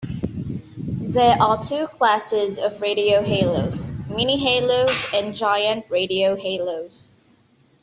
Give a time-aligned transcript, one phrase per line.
[1.13, 7.11] There are two classes of radio halos: mini-halos and giant radio halos.